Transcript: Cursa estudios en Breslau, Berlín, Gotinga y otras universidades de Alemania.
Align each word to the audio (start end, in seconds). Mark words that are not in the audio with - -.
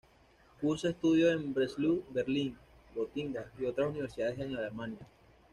Cursa 0.59 0.89
estudios 0.89 1.31
en 1.35 1.53
Breslau, 1.53 2.03
Berlín, 2.09 2.57
Gotinga 2.95 3.51
y 3.59 3.65
otras 3.65 3.89
universidades 3.91 4.35
de 4.39 4.45
Alemania. 4.57 5.07